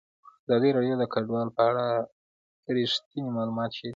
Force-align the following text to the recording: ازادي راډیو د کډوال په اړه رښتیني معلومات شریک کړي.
ازادي 0.43 0.69
راډیو 0.75 0.95
د 0.99 1.03
کډوال 1.13 1.47
په 1.57 1.61
اړه 1.69 1.85
رښتیني 2.77 3.29
معلومات 3.37 3.69
شریک 3.77 3.81
کړي. 3.83 3.89